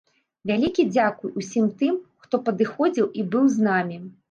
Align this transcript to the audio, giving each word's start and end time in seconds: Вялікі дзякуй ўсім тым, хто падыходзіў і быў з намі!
Вялікі 0.51 0.85
дзякуй 0.95 1.33
ўсім 1.41 1.69
тым, 1.83 2.01
хто 2.25 2.35
падыходзіў 2.49 3.13
і 3.19 3.29
быў 3.37 3.45
з 3.61 3.71
намі! 3.71 4.03